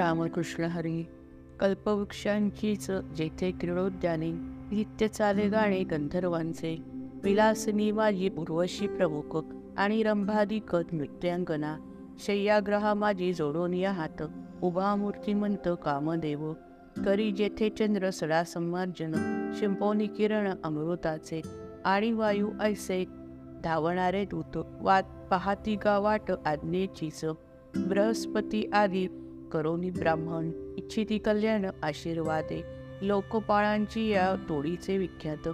रामकृष्ण 0.00 0.64
हरी 0.64 1.02
कल्पवृक्षांचीच 1.60 2.90
जेथे 3.16 3.50
क्रीडोद्याने 3.50 4.30
नित्य 4.70 5.08
चाले 5.08 5.48
गाणे 5.48 5.82
गंधर्वांचे 5.82 6.76
विलासनी 7.24 7.90
माझी 7.92 8.30
उर्वशी 8.38 8.86
प्रमुख 8.86 9.36
आणि 9.76 10.02
रंभादिक 10.02 10.74
नृत्यांगना 10.92 11.76
शय्याग्रहा 12.26 12.94
माझी 12.94 13.32
जोडून 13.32 13.74
या 13.74 13.92
हात 13.92 14.22
उभा 14.62 14.94
मूर्तिमंत 14.96 15.68
कामदेव 15.84 16.52
करी 17.04 17.30
जेथे 17.32 17.68
चंद्र 17.68 18.10
सडा 18.10 18.42
संमार्जन 18.44 19.12
शिंपोनी 19.58 20.06
किरण 20.06 20.52
अमृताचे 20.64 21.42
आणि 21.84 22.12
वायू 22.12 22.50
ऐसे 22.60 23.04
धावणारे 23.64 24.24
दूत 24.24 24.56
वाट 24.80 25.04
पाहती 25.30 25.76
गावाट 25.76 26.30
आज्ञेचीच 26.46 27.24
बृहस्पती 27.76 28.68
आदी 28.74 29.06
करोनी 29.52 29.90
ब्राह्मण 29.90 30.50
इच्छिती 30.78 31.18
कल्याण 31.18 31.64
आशीर्वादे. 31.82 32.64
लोकपाळांची 33.02 34.08
या 34.08 34.34
तोडीचे 34.48 34.98
विख्यात 34.98 35.48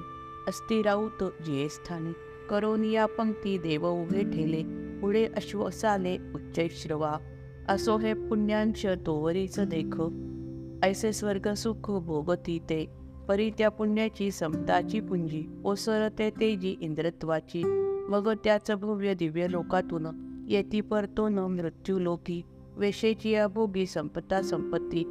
अस्ति 0.49 0.83
राऊत 0.83 1.25
जिये 1.47 1.69
स्थानी 1.69 2.13
करोनी 2.51 2.93
या 2.93 3.07
पंक्ती 3.07 3.59
देव 3.59 3.87
उभे 3.87 4.23
ठेले 4.23 4.63
पुढे 5.01 5.25
अश्वसाने 5.27 6.17
उच्चैश्रवा 6.35 7.15
असो 7.69 7.99
हे 7.99 8.15
पुण्यांश 8.15 8.87
तोवरीच 8.87 9.61
देख. 9.61 10.03
ऐसे 10.85 11.13
स्वर्ग 11.13 11.53
सुख 11.53 11.91
भोगती 11.91 12.59
ते. 12.59 12.87
परी 13.29 13.51
त्या 13.51 13.69
पुण्याची 13.69 14.31
समताची 14.31 15.01
पुंजी. 15.01 15.45
ओसरते 15.65 16.31
तेजी 16.31 16.77
इंद्रत्वाची. 16.81 17.63
मग 18.09 18.29
त्याच 18.45 18.71
भव्य 18.71 19.15
दिव्य 19.15 19.47
लोकातून 19.51 20.07
येती 20.49 20.81
परतोन 20.81 21.39
मृत्यू 21.39 21.99
लोकी 21.99 22.43
वेशेची 22.77 23.47
भोगी 23.47 23.87
संपता 23.87 24.43
संपत्ती. 24.43 25.05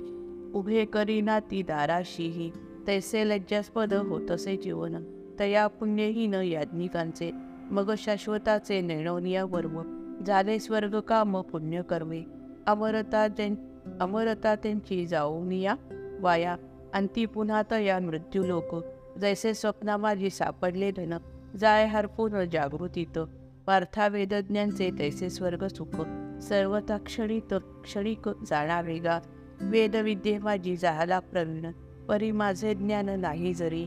उभे 0.56 0.86
करीना 0.86 1.40
ती 1.40 1.64
दाराशीही. 1.64 2.52
तैसे 2.88 3.30
लज्जास्पद 3.30 3.94
होतसे 3.94 4.58
जीवन. 4.58 5.04
तया 5.40 5.68
पुण्यहीन 5.68 6.34
याज्ञिकांचे 6.34 7.32
मग 7.72 7.94
शाश्वताचे 7.98 8.82
नेणवनिया 8.82 9.46
वर्व. 9.46 9.82
झाले 10.24 10.60
स्वर्ग 10.60 11.00
काम 11.00 11.42
पुण्य 11.42 11.82
कर्मे. 11.82 12.24
अमरता 12.68 13.28
जन 13.28 13.56
अमरता 14.02 14.56
त्यांची 14.56 15.06
जाऊनिया 15.06 15.76
वाया. 16.20 16.56
अंती 16.94 17.26
पुन्हा 17.26 17.62
तया 17.72 18.00
मृत्यू 18.00 18.44
लोक. 18.44 18.76
जैसे 19.20 19.54
स्वप्ना 19.54 19.98
माझी 19.98 20.30
सापडले 20.30 20.92
धन 20.92 21.18
जाय 21.58 21.86
हरपून 21.86 22.50
जागृतीत. 22.50 23.20
पार्था 23.68 24.08
वेदज्ञांचे 24.08 24.92
तैसे 25.00 25.30
स्वर्ग 25.30 25.68
सुख. 25.68 26.25
सर्वता 26.42 26.98
क्षणी 26.98 27.40
तो 27.40 27.60
क्षणिक 27.60 28.30
जाणावे 28.48 28.98
गा 28.98 29.20
वेदविद्ये 29.62 30.38
माझी 30.38 30.76
जाहला 30.76 31.20
प्रवीण 31.20 31.72
परी 32.10 32.32
माझे 32.32 32.74
ज्ञान 32.74 33.10
नाही 33.10 33.54
जरी. 33.54 33.86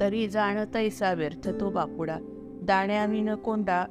तरी 0.00 0.28
जाणतैसा 0.28 1.12
व्यर्थ 1.12 1.48
तो 1.60 1.70
बापुडा. 1.70 2.18
दाण्याविन 2.62 3.34
कोंडा 3.34 3.84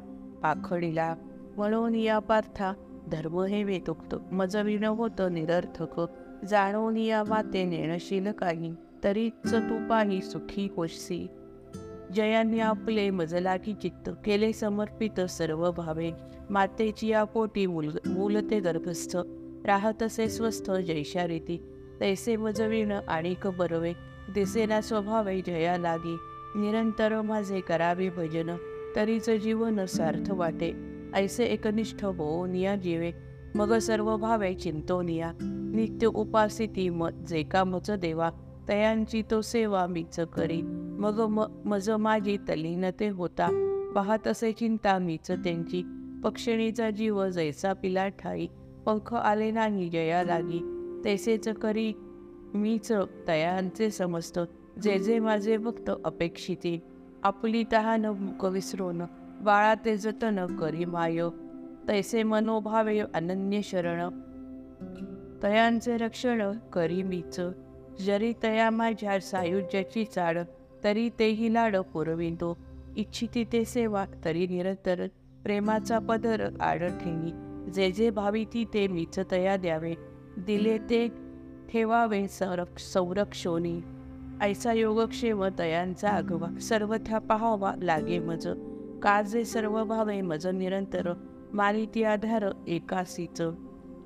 पाखडीला. 0.43 1.15
म्हणून 1.57 1.95
या 1.95 2.19
पार्था 2.19 2.73
धर्म 3.11 3.41
हे 3.41 3.63
वेतोक्त 3.63 4.15
मजविण 4.31 4.83
होत 4.83 5.21
निरर्थक. 5.31 6.01
जाणून 6.49 6.97
या 6.97 7.23
वाते 7.27 7.63
नेणशील 7.63 8.31
काही. 8.31 8.73
तरीच 9.03 9.53
तू 9.53 9.89
पाही 9.89 10.21
सुखी 10.21 10.67
कोशी 10.67 11.27
जयांनी 12.13 12.59
आपले 12.59 13.09
मजलाकी 13.09 13.73
चित्त 13.73 14.09
केले 14.25 14.53
समर्पित 14.53 15.21
सर्व 15.21 15.71
भावे. 15.71 16.11
मातेची 16.49 17.07
या 17.07 17.23
पोटी 17.23 17.65
मूल 17.65 17.89
मूलते 18.07 18.59
गर्भस्थ. 18.59 19.17
राहतसे 19.65 20.29
स्वस्थ 20.29 20.71
जैशा 20.71 21.27
रीती 21.27 21.57
तैसे 21.99 22.35
मजविण 22.35 22.91
आणिक 22.91 23.47
बरवे. 23.47 23.93
दिसेना 24.33 24.81
स्वभावे 24.81 25.41
जया 25.41 25.77
लागी. 25.77 26.17
निरंतर 26.55 27.21
माझे 27.21 27.61
करावे 27.61 28.09
भजन. 28.09 28.55
तरीच 28.95 29.29
जीवन 29.29 29.85
सार्थ 29.85 30.31
वाटे. 30.31 30.73
ऐसे 31.13 31.45
एकनिष्ठ 31.45 32.05
निया 32.47 32.75
जीवे. 32.75 33.11
मग 33.55 33.77
सर्व 33.77 34.17
भावे 34.17 34.53
चिंतोनिया 34.53 35.31
नित्य 35.41 36.05
उपासिती 36.05 36.89
म 36.89 37.09
जे 37.09 37.43
कामच 37.43 37.91
देवा. 37.91 38.29
तयांची 38.67 39.23
तो 39.31 39.41
सेवा 39.41 39.87
मीच 39.87 40.19
करी. 40.19 40.61
मग 40.99 41.19
म 41.29 41.45
मज 41.65 41.89
माझी 41.89 42.37
तलीनते 42.37 43.07
होता. 43.09 43.47
पाहत 43.95 44.27
असे 44.27 44.51
चिंता 44.51 44.97
मीच 44.97 45.31
त्यांची. 45.31 45.83
पक्षिणीचा 46.23 46.89
जीव 46.89 47.27
जैसा 47.27 47.73
पिला 47.73 48.07
ठाई 48.07 48.47
पंख 48.85 49.13
आले 49.13 49.51
नाही 49.51 49.89
जया 49.89 50.23
लागी. 50.23 50.73
तैसेच 51.05 51.47
करी 51.47 51.93
मीच 52.53 52.91
तयांचे 53.27 53.89
समस्त. 53.89 54.39
जे 54.83 54.99
जे 54.99 55.19
माझे 55.19 55.57
भक्त 55.57 55.91
अपेक्षिते 56.05 56.83
आपली 57.23 57.63
तहान 57.71 58.05
मुख 58.05 58.45
विसरून 58.45 59.01
बाळा 59.41 59.75
ते 59.75 59.97
जतन 59.97 60.55
करी 60.55 60.85
माय. 60.85 61.21
तैसे 61.87 62.23
मनोभावे 62.23 62.99
अनन्य 62.99 63.61
शरण. 63.61 64.09
तयांचे 65.43 65.97
रक्षण 65.97 66.51
करी 66.51 67.03
मीच. 67.03 67.39
जरी 68.05 68.33
तया 68.43 68.69
माझ्या 68.69 69.19
सायुज्याची 69.19 70.05
चाड 70.05 70.37
तरी 70.83 71.09
तेही 71.19 71.53
लाड 71.53 71.77
पुरवितो 71.77 72.57
इच्छिती 72.97 73.43
ते 73.43 73.65
सेवा 73.65 74.05
तरी 74.25 74.47
निरंतर 74.47 75.07
प्रेमाचा 75.43 75.99
पदर 75.99 76.49
आड 76.61 76.79
ठेवी. 76.79 77.31
जे 77.71 77.91
जे 77.91 78.09
भावी 78.09 78.45
ती 78.45 78.65
ते 78.73 78.87
मीच 78.87 79.19
तया 79.31 79.57
द्यावे. 79.57 79.95
दिले 80.37 80.77
ते 80.77 81.07
ठेवावे 81.69 82.27
संरक्ष 82.27 82.83
संरक्षोनी. 82.83 83.81
ऐसा 84.41 84.73
योगक्षेम 84.73 85.45
तयांचा 85.45 86.09
आगवा. 86.09 86.59
सर्वथा 86.59 87.19
पाहावा 87.19 87.73
लागे 87.83 88.19
मज. 88.19 88.47
काजे 89.03 89.45
सर्व 89.45 89.83
भावे 89.83 90.21
मज 90.21 90.47
निरंतर. 90.47 91.13
मालिती 91.53 92.03
आधार 92.03 92.45
एकासीच. 92.67 93.41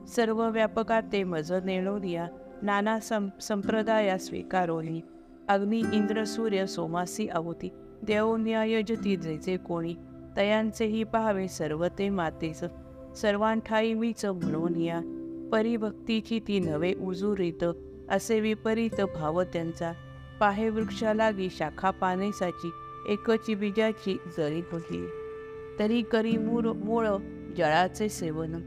सर्व 0.08 0.50
व्यापका 0.50 1.02
ते 1.02 1.24
मज 1.24 1.52
नेणोनिया. 1.52 2.28
नाना 2.64 3.00
सं 3.00 3.30
संप्रदाया 3.42 4.18
स्वीकारोनी 4.18 5.02
अग्नि 5.50 5.84
इंद्र 5.94 6.24
सूर्य 6.26 6.68
सोमासी 6.68 7.28
अवती. 7.28 7.70
देव 8.04 8.38
जे 8.38 9.38
जे 9.38 9.58
कोणी. 9.58 9.96
तयांचेही 10.38 11.04
पाहावे 11.04 11.48
सर्व 11.48 11.88
ते 12.00 12.10
मातेच 12.10 12.64
सर्वांठाई 13.22 13.94
मीच 13.94 14.26
म्हणून 14.26 14.76
या. 14.76 15.02
परिभक्तीची 15.52 16.40
ती 16.40 16.60
नवे 16.60 16.94
उजुरीत 16.94 17.64
असे 18.10 18.40
विपरीत 18.40 19.02
भाव 19.02 19.44
त्यांचा. 19.44 19.92
पाहे 20.40 20.70
वृक्षा 20.70 21.14
लागी 21.14 21.48
शाखा 21.52 21.90
पानेसाची. 21.90 22.70
एकची 23.10 23.56
बीजाची 23.56 24.18
जरी 24.38 24.62
होती 24.72 25.08
तरी 25.80 26.02
करी 26.02 26.38
मूळ 26.38 26.68
मूळ 26.68 27.08
जळाचे 27.58 28.10
सेवन. 28.10 28.62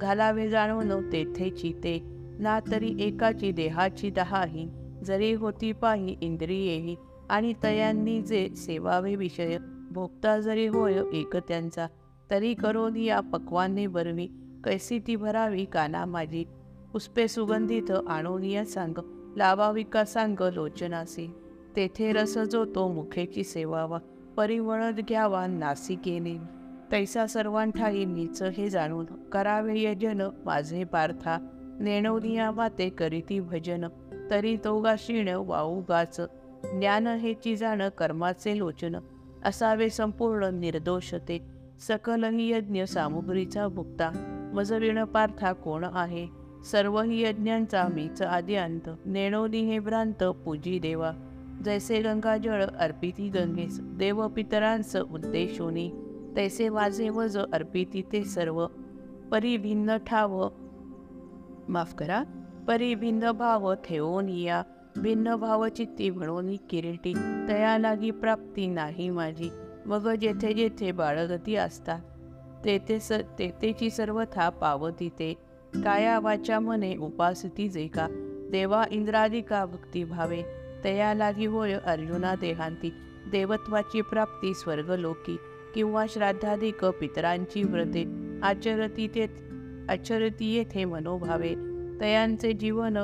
घालावे 0.00 0.48
जाणवण 0.48 1.12
तेथेची 1.12 1.72
ते. 1.72 2.02
ना 2.38 2.60
तरी 2.70 2.94
एकाची 3.00 3.52
देहाची 3.52 4.10
दहाही. 4.10 4.68
जरी 5.04 5.32
होती 5.32 5.72
पाही 5.72 6.16
इंद्रियेही. 6.20 6.96
आणि 7.30 7.52
तयांनी 7.62 8.22
जे 8.22 8.48
सेवावे 8.56 9.14
विषय. 9.14 9.58
भोगता 9.90 10.38
जरी 10.40 10.66
होय 10.66 11.00
एक 11.12 11.36
त्यांचा 11.36 11.86
तरी 12.30 12.54
करून 12.54 12.96
या 12.96 13.20
पक्वाने 13.20 13.86
बरवी 13.86 14.26
कैसी 14.64 14.98
ती 14.98 15.16
भरावी 15.16 15.64
काना 15.64 16.04
माझी. 16.04 16.44
पुष्पे 16.92 17.28
सुगंधित 17.28 17.90
आणोनिया 17.90 18.64
सांग 18.64 18.94
लावावी 19.36 19.82
का 19.82 20.04
सांग 20.04 20.40
लोचनासी. 20.54 21.30
तेथे 21.76 22.12
रस 22.12 22.38
जो 22.38 22.64
तो 22.64 22.88
मुखेची 22.88 23.44
सेवावा 23.44 23.98
परिवळत 24.36 24.94
घ्यावा 25.08 25.46
नासिकेने. 25.46 26.36
तैसा 26.92 27.26
सर्वांठाई 27.26 28.04
मीच 28.04 28.42
हे 28.42 28.70
जाणून 28.70 29.04
करावे 29.32 29.80
यजन 29.82 30.28
माझे 30.44 30.84
पार्था. 30.84 31.38
नेणवनिया 31.80 32.50
माते 32.50 32.88
करीती 32.88 33.40
भजन 33.40 33.84
तरी 34.30 34.56
तोगा 34.64 34.94
शिण 34.98 35.28
वाऊ 35.28 35.80
गाच 35.88 36.20
ज्ञान 36.64 37.06
हेची 37.06 37.56
जाण 37.56 37.88
कर्माचे 37.88 38.58
लोचन 38.58 38.96
असावे 39.44 39.90
संपूर्ण 39.90 40.44
निर्दोषते 40.44 41.46
सकल 41.80 42.24
ही 42.24 42.52
यज्ञ 42.52 42.84
सामुग्रीचा 42.84 43.68
भुक्ता. 43.68 44.10
मजविण 44.54 45.04
पार्था 45.04 45.52
कोण 45.52 45.84
आहे? 45.92 46.26
सर्व 46.70 47.00
ही 47.00 47.22
यज्ञांचा 47.22 47.88
मीच 47.94 48.22
आदी 48.22 48.54
अंत. 48.54 48.88
नेणोनी 49.04 49.60
हे 49.60 49.78
भ्रांत 49.78 50.24
पूजी 50.24 50.78
देवा. 50.78 51.12
जैसे 51.64 52.02
गंगाजळ 52.02 52.64
अर्पिती 52.64 53.28
गंगेस. 53.28 53.80
देव 53.80 54.28
पितरांस 54.28 54.96
उद्देशोनी. 54.96 55.90
तैसे 56.36 56.68
वाजे 56.68 57.08
वज 57.08 57.38
अर्पिती 57.38 58.02
ते 58.02 58.24
सर्व. 58.24 58.66
परी 59.30 59.56
भिन्न 59.56 59.96
ठाव. 59.96 60.48
माफ 61.68 61.94
करा. 61.94 62.22
परी 62.68 62.94
भिन्न 62.94 63.30
भाव 63.30 63.74
ठेवून 63.74 64.28
या 64.28 64.62
भिन्न 65.02 65.36
भाव 65.36 65.68
चित्ती 65.68 66.10
म्हणून 66.10 66.56
किरीटी 66.70 67.14
तया 67.48 67.78
लागी 67.78 68.10
प्राप्ती 68.10 68.66
नाही 68.66 69.10
माझी. 69.10 69.50
मग 69.86 70.14
जेथे 70.14 70.52
जेथे 70.52 70.92
बाळगती 70.92 71.54
असतात 71.54 72.00
तेथे 72.64 73.00
स 73.00 73.12
तेथेची 73.38 73.90
सर्वथा 73.90 74.48
पावती 74.48 75.08
ते. 75.08 75.34
काया 75.84 76.18
वाचा 76.18 76.60
मने 76.60 76.96
उपासती 76.96 77.68
जे 77.68 77.86
का 77.86 78.06
देवा 78.50 78.84
इंद्रादिका 78.90 79.64
भक्ती 79.66 80.04
भावे. 80.04 80.42
तया 80.84 81.14
लागी 81.14 81.46
होय 81.46 81.72
अर्जुना 81.72 82.34
देहांती 82.34 82.92
देवत्वाची 83.32 84.00
प्राप्ती 84.00 84.54
स्वर्गलोकी 84.54 85.36
किंवा 85.74 86.04
श्राद्धाधिक 86.08 86.84
पितरांची 86.84 87.62
व्रते. 87.62 88.04
आचरती 88.42 89.08
ते 89.08 89.26
आचरती 89.88 90.54
येथे 90.54 90.84
मनोभावे. 90.84 91.54
तयांचे 92.00 92.52
जीवन 92.52 92.96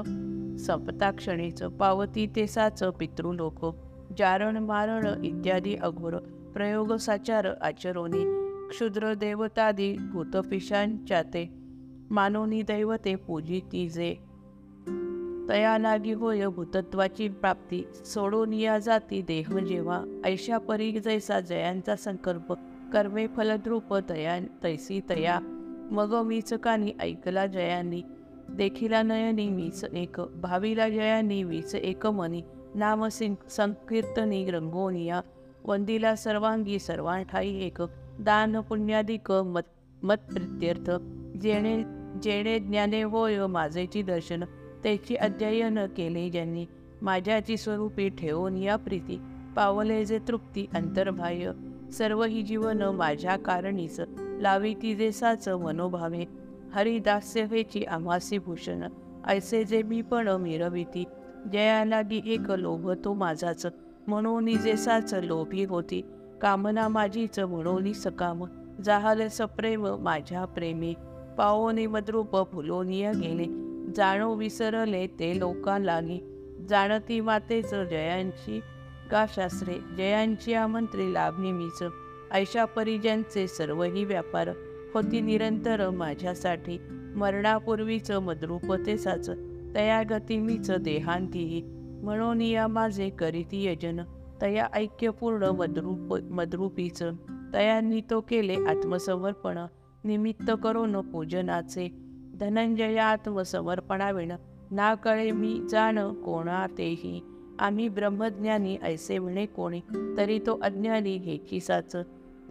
संपता 0.59 1.11
क्षणीचं 1.11 1.69
पावती 1.69 2.27
ते 2.37 2.47
साच 2.47 2.83
पितृलोक 2.83 3.77
जारण 4.19 4.57
मारण 4.57 5.25
इत्यादी 5.25 5.75
अघोर 5.75 6.17
प्रयोग 6.55 6.93
साचार 6.93 7.47
आचरोनी 7.61 8.25
क्षुद्र 8.69 9.15
देवतादी 9.15 9.97
भूतपिशांच्या 10.13 11.23
ते 11.23 11.49
मानोनी 12.11 12.63
दैवते 12.63 13.15
पूजी 13.15 13.61
तिजे. 13.73 14.15
तया 15.49 15.79
लागी 15.79 16.13
होय 16.13 16.47
भूतत्वाची 16.47 17.29
प्राप्ती 17.29 17.83
सोडून 17.95 18.53
या 18.53 18.79
जाती 18.79 19.23
देह 19.23 19.59
जेव्हा 19.59 20.05
ऐशा 20.25 20.59
परी 20.59 20.93
जैसा 20.93 21.41
जयांचा 21.41 21.97
संकल्प 21.97 22.53
कर्मे 22.93 23.27
फलद्रूप 23.27 23.95
तया 23.95 24.39
तैसी 24.63 25.01
तया. 25.11 25.39
मग 25.91 26.23
मीच 26.25 26.53
कानी 26.53 26.93
ऐकला 27.01 27.47
जयांनी 27.47 28.03
देखिला 28.57 29.03
नयनी 29.03 29.47
वीच 29.49 29.85
एक 29.85 30.21
भावीला 30.43 30.89
जया 30.89 31.21
नेहमीच 31.23 31.75
एक 31.75 32.07
मनी 32.17 32.41
नाम 32.75 33.07
संकीर्तनी 33.09 34.45
रंगोनिया 34.51 35.21
वंदिला 35.65 36.15
सर्वांगी 36.17 36.79
सर्वांठाई 36.79 37.51
एक 37.67 37.81
दान 38.19 38.61
पुण्यादिक 38.61 39.31
मत 39.47 39.69
मत 40.03 40.25
प्रत्यर्थ 40.31 40.91
जेणे 41.43 41.77
जेणे 42.23 42.59
ज्ञाने 42.59 43.03
होय 43.03 43.47
माझेची 43.47 44.03
दर्शन 44.03 44.45
त्याची 44.83 45.17
अध्ययन 45.17 45.85
केले 45.97 46.29
ज्यांनी 46.31 46.65
माझ्याची 47.03 47.57
स्वरूपी 47.57 48.09
ठेवून 48.19 48.57
या 48.57 48.77
प्रीती 48.77 49.19
पावले 49.57 50.05
जे 50.05 50.19
तृप्ती 50.29 50.67
अंतर्बाह्य 50.75 51.53
सर्व 51.93 52.25
ही 52.25 52.43
जीवन 52.43 52.83
माझ्या 52.97 53.37
कारणीच 53.37 54.01
लावी 54.41 54.75
ती 54.75 54.95
जे 54.95 55.13
साच 55.13 55.49
मनोभावे 55.49 56.25
हरिदास 56.77 57.33
सेवेची 57.33 57.85
आम्हासी 57.85 58.39
भूषण. 58.39 58.89
ऐसे 59.27 59.65
जे 59.65 59.83
मी 59.83 60.03
पण 60.03 60.29
मिरविती. 60.29 61.05
जयाला 61.53 61.97
लागी 61.97 62.23
एक 62.27 62.51
लोभ 62.51 62.91
तो 63.05 63.15
माझाच. 63.15 63.67
म्हणून 64.07 64.57
जेसाच 64.59 65.15
लोभी 65.15 65.65
होती. 65.65 66.03
कामना 66.41 66.89
माझीच 66.89 67.39
म्हणून 67.39 67.93
सकाम. 67.93 68.45
जाहल 68.85 69.29
सप्रेम 69.29 69.87
माझ्या 69.87 70.45
प्रेमी. 70.45 70.95
पाओनी 71.39 71.87
मद्रूप 71.87 72.53
फुलोनिया 72.53 73.13
गेले 73.13 73.45
जाणो 73.93 74.35
विसरले 74.35 75.07
ते 75.07 75.39
लोका 75.39 75.79
लागी 75.79 76.19
जाणती 76.69 77.21
मातेच 77.21 77.75
जयांची 77.75 78.61
का 79.11 79.27
शास्त्रे? 79.29 79.75
जयांची 79.97 80.55
आमंत्री 80.55 81.15
लाभली 81.15 81.53
मीच. 81.53 81.85
ऐशा 82.33 82.65
परिजनचे 82.65 83.49
सर्वही 83.49 84.05
व्यापार. 84.05 84.51
होती 84.95 85.21
निरंतर 85.21 85.91
माझ्यासाठी. 85.91 86.79
मरणापूर्वीचं 87.17 88.23
मद्रूपते 88.23 88.97
साच 88.97 89.31
तया 89.75 90.03
गती 90.11 90.39
देहांतीही. 90.81 91.63
म्हणून 92.03 92.43
या 92.43 92.67
माझे 92.67 93.09
करीती 93.11 93.65
यजन 93.67 94.01
तया 94.43 94.67
ऐक्यपूर्ण 94.73 95.43
मद्रूप 95.45 96.15
मद्रूपीच 96.31 97.03
तयांनी 97.55 98.01
तो 98.11 98.21
केले 98.21 98.55
आत्मसमर्पण. 98.55 99.59
निमित्त 100.05 100.51
करून 100.63 101.01
पूजनाचे 101.01 101.89
धनंजय 102.41 102.97
आत्मसमर्पणाविण 102.97 104.33
ना 104.71 104.95
कळे 104.95 105.31
मी 105.31 105.61
जाण 105.71 105.99
कोणा 106.13 106.67
तेही 106.79 107.21
आम्ही 107.59 107.89
ब्रह्मज्ञानी 107.89 108.77
ऐसे 108.83 109.19
म्हणे 109.19 109.47
कोणी 109.47 109.81
तरी 110.17 110.39
तो 110.39 110.59
अज्ञानी 110.63 111.17
हेची 111.17 111.61
साच 111.61 111.97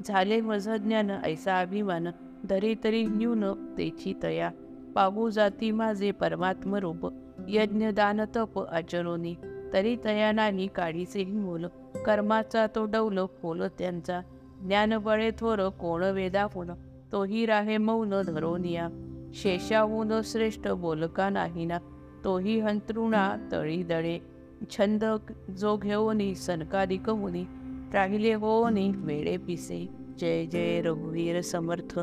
झाले 0.06 0.42
मज 0.42 0.70
ज्ञान 0.70 1.12
ऐसा 1.24 1.60
अभिमान 1.60 2.08
धरी 2.50 2.76
तरी 2.84 3.06
न्यून 3.06 3.44
तेची 3.78 4.14
तया. 4.24 4.50
पाहू 4.96 5.30
जाती 5.30 5.72
माझे 5.72 6.12
परमात्म 6.12 6.76
रूप. 6.76 7.14
यज्ञ 7.48 7.90
दान 7.92 8.22
तप 8.36 8.60
आचरोनी 8.72 9.36
तरी 9.74 9.96
तया 10.06 10.32
नानी 10.32 10.68
काढीचे 10.68 11.26
मूल. 11.26 11.66
कर्माचा 12.06 12.68
तो 12.68 12.86
डौल 12.86 13.20
फोल 13.42 13.64
त्यांचा. 13.80 14.22
ज्ञान 14.62 14.98
बळे 14.98 15.32
थोर 15.40 15.70
कोण 15.70 16.04
वेदा 16.04 16.46
कोण 16.46 16.72
तोही 17.12 17.46
राहे 17.46 17.78
मौन 17.78 18.10
धरोनिया. 18.10 18.88
शेषाहून 19.34 20.22
श्रेष्ठ 20.24 20.68
बोलका 20.68 21.30
नाही 21.30 21.66
ना 21.66 21.78
तोही 22.24 22.60
हंतरुणा 22.60 23.36
तळी 23.52 23.84
दळे. 23.84 24.20
छंद 24.70 25.04
जो 25.58 25.78
घेऊनी 25.78 26.36
सनकादिक 26.36 27.10
मुनी. 27.10 27.44
राहिले 27.94 28.34
होनी 28.34 28.92
वेळे 28.96 29.38
पिसे. 29.38 29.90
जय 30.20 30.46
जय 30.46 30.82
रघुवीर 30.82 31.42
समर्थ. 31.42 32.00